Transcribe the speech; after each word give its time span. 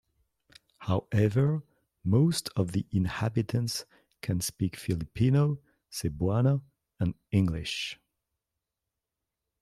However, 0.79 1.61
most 2.03 2.49
of 2.55 2.71
the 2.71 2.87
inhabitants 2.89 3.85
can 4.23 4.41
speak 4.41 4.75
Filipino, 4.75 5.59
Cebuana, 5.91 6.63
and 6.99 7.13
English. 7.29 7.99